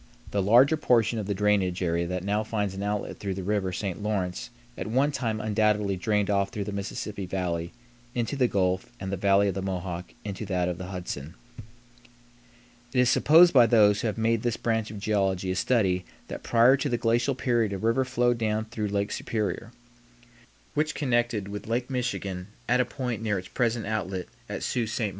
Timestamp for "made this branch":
14.17-14.89